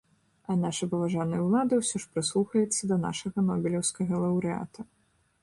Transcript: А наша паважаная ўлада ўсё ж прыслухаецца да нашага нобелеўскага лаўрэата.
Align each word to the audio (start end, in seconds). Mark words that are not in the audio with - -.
А 0.51 0.53
наша 0.61 0.87
паважаная 0.93 1.41
ўлада 1.47 1.73
ўсё 1.81 2.01
ж 2.05 2.09
прыслухаецца 2.15 2.81
да 2.93 2.99
нашага 3.05 3.45
нобелеўскага 3.51 4.13
лаўрэата. 4.25 4.89